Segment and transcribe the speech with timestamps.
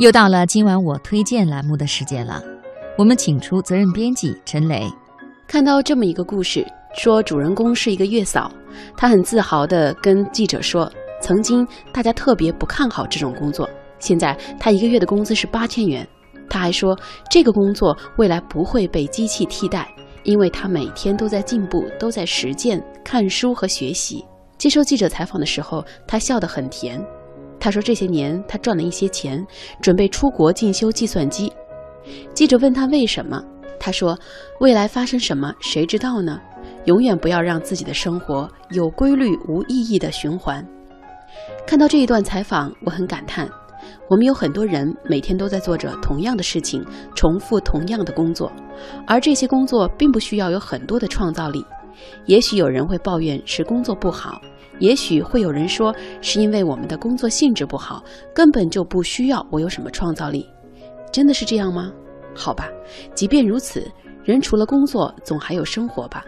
[0.00, 2.42] 又到了今晚我推荐栏目的时间了，
[2.96, 4.90] 我们请出责任编辑陈雷。
[5.46, 6.66] 看到这么一个故事，
[6.96, 8.50] 说主人公是一个月嫂，
[8.96, 10.90] 她很自豪地跟记者说，
[11.20, 13.68] 曾经大家特别不看好这种工作，
[13.98, 16.08] 现在她一个月的工资是八千元。
[16.48, 16.98] 她还说，
[17.30, 19.86] 这个工作未来不会被机器替代，
[20.22, 24.24] 因为她每天都在进步，都在实践、看书和学习。
[24.56, 26.98] 接受记者采访的时候，她笑得很甜。
[27.60, 29.46] 他说：“这些年他赚了一些钱，
[29.82, 31.52] 准备出国进修计算机。”
[32.34, 33.40] 记者问他为什么，
[33.78, 34.18] 他说
[34.58, 36.40] ：“未来发生什么，谁知道呢？
[36.86, 40.66] 永远不要让自己的生活有规律、无意义的循环。”
[41.66, 43.48] 看到这一段采访，我很感叹：
[44.08, 48.50] 我们有很多人每天都在做着同样的事情，重复同样的工作，
[49.06, 51.64] 而这些工作并不需要有很多的创造力。
[52.24, 54.40] 也许有人会抱怨是工作不好。
[54.80, 58.02] 也许会有人说，是因为我们的工作性质不好，
[58.34, 60.44] 根本就不需要我有什么创造力。
[61.12, 61.92] 真的是这样吗？
[62.34, 62.68] 好吧，
[63.14, 63.88] 即便如此，
[64.24, 66.24] 人除了工作，总还有生活吧。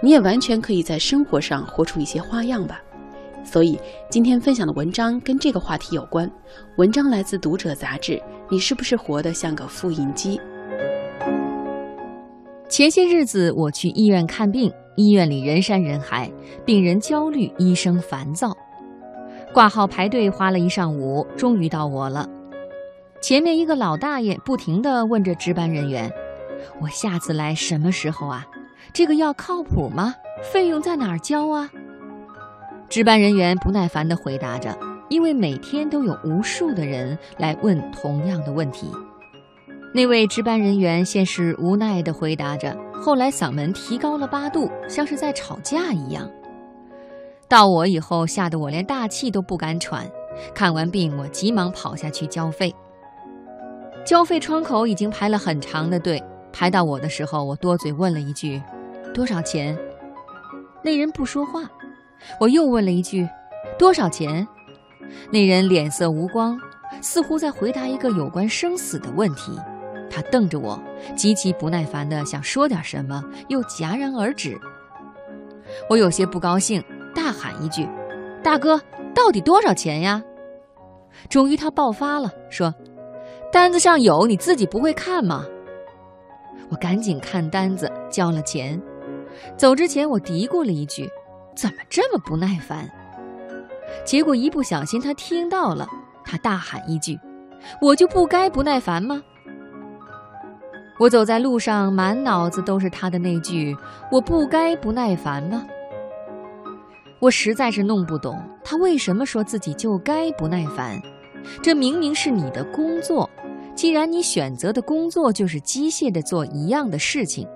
[0.00, 2.80] 你也完全可以在生活上活出一些花样吧。
[3.44, 3.78] 所以
[4.10, 6.30] 今天分享的文章跟这个话题有关。
[6.76, 8.22] 文章来自《读者》杂志。
[8.50, 10.38] 你是不是活得像个复印机？
[12.68, 14.70] 前些日子我去医院看病。
[14.96, 16.30] 医院里人山人海，
[16.64, 18.56] 病人焦虑，医生烦躁，
[19.52, 22.28] 挂号排队花了一上午，终于到我了。
[23.20, 26.12] 前面一个老大爷不停地问着值班人员
[26.80, 28.46] ：“我下次来什么时候啊？
[28.92, 30.14] 这个药靠谱吗？
[30.52, 31.70] 费用在哪儿交啊？”
[32.88, 34.76] 值班人员不耐烦地回答着，
[35.08, 38.88] 因为每天都有无数的人来问同样的问题。
[39.94, 46.26] 那位值班人员先是无奈地回答着，后来嗓门提高了八度，像是在吵架一样。
[47.46, 50.10] 到我以后，吓得我连大气都不敢喘。
[50.54, 52.74] 看完病，我急忙跑下去交费。
[54.06, 56.18] 交费窗口已经排了很长的队，
[56.50, 58.62] 排到我的时候，我多嘴问了一句
[59.12, 59.78] ：“多少钱？”
[60.82, 61.60] 那人不说话。
[62.40, 63.28] 我又问了一句
[63.78, 64.48] ：“多少钱？”
[65.30, 66.58] 那人脸色无光，
[67.02, 69.52] 似乎在回答一个有关生死的问题。
[70.14, 70.80] 他瞪着我，
[71.16, 74.56] 极其不耐烦地想说点什么，又戛然而止。
[75.90, 76.80] 我有些不高兴，
[77.12, 77.88] 大喊一句
[78.40, 78.80] ：“大哥，
[79.12, 80.22] 到底多少钱呀？”
[81.28, 82.72] 终于他爆发了，说
[83.50, 85.44] ：“单子上有，你自己不会看吗？”
[86.70, 88.80] 我赶紧看单子，交了钱。
[89.56, 91.10] 走之前，我嘀咕了一句
[91.56, 92.88] ：“怎么这么不耐烦？”
[94.06, 95.88] 结果一不小心他听到了，
[96.24, 97.18] 他大喊一句
[97.82, 99.20] ：“我就不该不耐烦吗？”
[100.98, 103.76] 我走在路上，满脑子都是他的那句
[104.12, 105.66] ：“我不该不耐烦吗？”
[107.18, 111.00] 我实在是弄不懂他为什么说自己就该不耐烦。
[111.62, 113.28] 这明明是你的工作，
[113.74, 117.48] 既然你选择的工作就是机械的做一样的事情，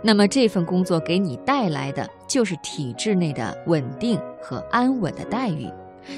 [0.00, 5.68] 那么这份工作给你带来的就是体制内的稳定和安稳的待遇，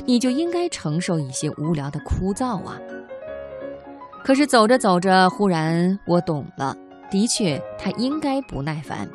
[0.05, 2.79] 你就应该承受一些无聊的枯燥啊。
[4.25, 6.77] 可是走着走着，忽然我懂了。
[7.11, 9.07] 的确，他应该不耐烦，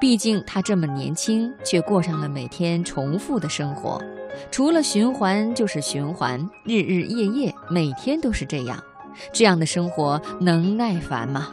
[0.00, 4.02] 毕竟他这么年轻，却过上了每天重复的生活，
[4.50, 8.78] 除了循环就是循环，日日夜夜，每天都是这样。
[9.32, 11.48] 这样的生活能耐烦吗？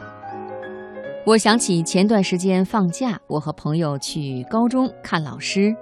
[1.24, 5.74] 我想起前段时间放假，我和朋友去高中看老师，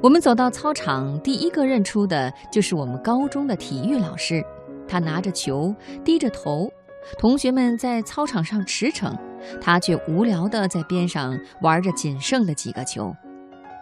[0.00, 4.44] 我们走到操场，第一个认出的就是我们高中的体育老师。
[4.88, 6.72] 他拿着球，低着头，
[7.18, 9.14] 同学们在操场上驰骋，
[9.60, 13.14] 他却无聊地在边上玩着仅剩的几个球。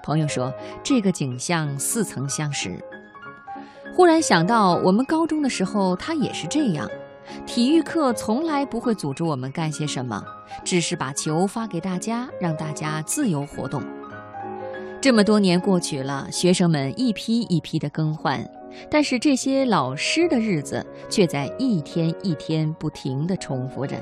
[0.03, 0.53] 朋友说，
[0.83, 2.79] 这个景象似曾相识。
[3.95, 6.89] 忽然想到，我们高中的时候，他也是这样，
[7.47, 10.23] 体育课从来不会组织我们干些什么，
[10.63, 13.83] 只是把球发给大家，让大家自由活动。
[15.01, 18.45] 这么多年过去了，学生们一批一批的更换。
[18.91, 23.97] 但是这些老师的日子却在一天一天不停地重复着。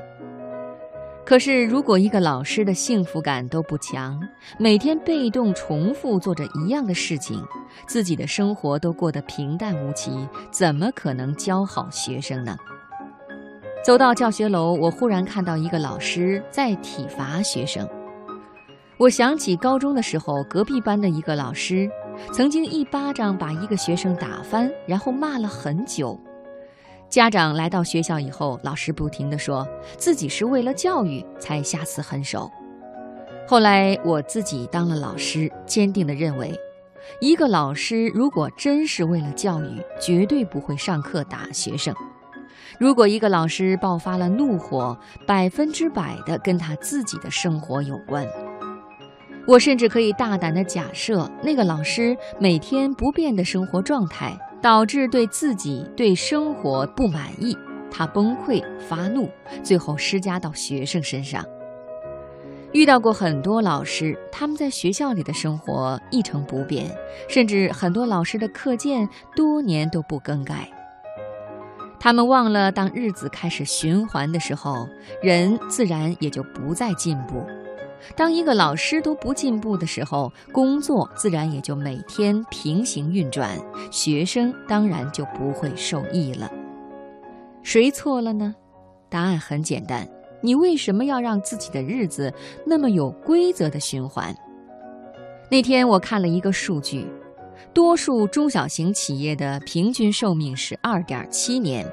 [1.25, 4.19] 可是，如果一个老师的幸福感都不强，
[4.59, 7.43] 每天被动重复做着一样的事情，
[7.87, 10.11] 自己的生活都过得平淡无奇，
[10.51, 12.55] 怎么可能教好学生呢？
[13.83, 17.89] 走到教学楼，我忽然看到一个老师在体罚学生。
[18.97, 21.89] 我想起高中的时候，隔壁班的一个老师。
[22.31, 26.19] 曾经一巴掌把一个学生打翻，然后骂了很久。
[27.07, 29.67] 家长来到学校以后，老师不停地说
[29.97, 32.49] 自己是为了教育才下此狠手。
[33.47, 36.53] 后来我自己当了老师，坚定地认为，
[37.21, 41.93] 一个老师如果真是为了教育，绝对不会上课打学生。
[42.79, 44.97] 如果一个老师爆发了怒火，
[45.27, 48.27] 百分之百的跟他自己的生活有关。
[49.47, 57.55] 我甚至可以大胆的假设，那个老师每天不变的生活状态，导致对自己、对生活不满意，
[57.91, 59.29] 他崩溃发怒，
[59.61, 61.45] 最后施加到学生身上。
[62.71, 66.93] 遇到过很多老师，他们在学校里的生活一成不变，
[67.29, 70.67] 甚至很多老师的课件多年都不更改。
[71.99, 74.87] 他们忘了，当日子开始循环的时候，
[75.21, 77.45] 人自然也就不再进步。
[78.15, 83.57] 当一个老师都不进步的时候，工作自然也就每天平行运转，
[83.91, 86.51] 学生当然就不会受益了。
[87.63, 88.53] 谁错了呢？
[89.09, 90.07] 答案很简单：
[90.41, 92.31] 你为什么要让自己的日子
[92.65, 94.35] 那么有规则的循环？
[95.49, 97.07] 那天我看了一个数据，
[97.73, 101.85] 多数中小型企业的平均寿命是二点七年，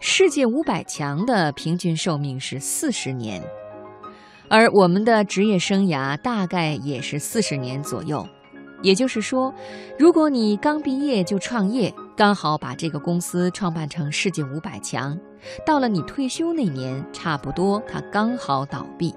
[0.00, 3.42] 世界五百强的平均寿命是四十年。
[4.52, 8.28] 而我们的职业生涯大概也是四十年左右，
[8.82, 9.50] 也就是说，
[9.98, 15.18] 如果你刚毕业就创业，刚好把这个公司创办成世界五百强，
[15.64, 19.14] 到了你退休那年，差不多它刚好倒闭。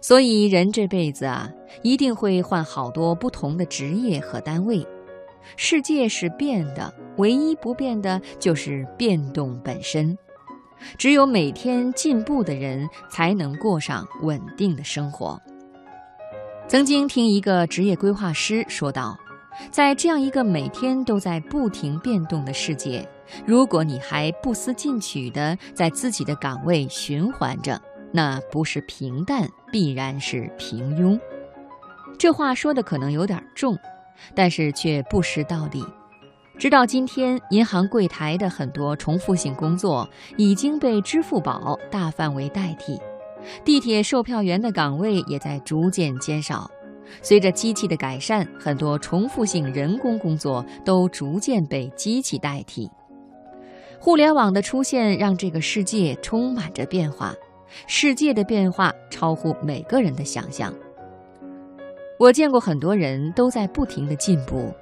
[0.00, 1.50] 所以人这辈子啊，
[1.82, 4.86] 一定会换好多不同的职业和单位。
[5.58, 10.16] 世界是变的，唯一不变的就是变动本身。
[10.98, 15.40] 只有每天进步的人，才能过上稳定的生活。
[16.68, 19.16] 曾经听一个职业规划师说道，
[19.70, 23.08] 在这样一个每天都在不停变动的世界，
[23.44, 27.80] 如果你还不思进取地在自己的岗位循环着，
[28.12, 31.18] 那不是平淡，必然是平庸。
[32.18, 33.78] 这话说的可能有点重，
[34.34, 35.84] 但是却不失道理。
[36.58, 40.08] 直到今天，银行柜台的很多重复性工作
[40.38, 42.98] 已经被支付宝大范围代替，
[43.62, 46.70] 地铁售票员的岗位也在逐渐减少。
[47.20, 52.90] 随着机器的改善，很多重复性人工工作都逐渐被机器代替。
[54.00, 57.34] 互联网的出现让这个世界充满着变化，
[57.86, 60.72] 世界的变化超乎每个人的想象。
[62.18, 64.72] 我见过很多人都在不停的进步。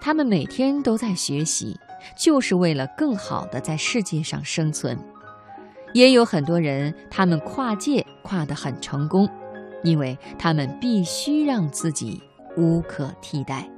[0.00, 1.78] 他们每天都在学习，
[2.16, 4.98] 就是为了更好的在世界上生存。
[5.92, 9.28] 也有很多人，他们跨界跨得很成功，
[9.82, 12.20] 因为他们必须让自己
[12.56, 13.70] 无可替代。